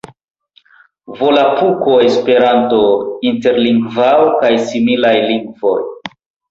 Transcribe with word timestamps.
Volapuko, 1.19 1.93
Esperanto, 2.07 2.81
Interlingvao 3.33 4.29
kaj 4.43 4.53
similaj 4.75 5.17
lingvoj. 5.31 5.81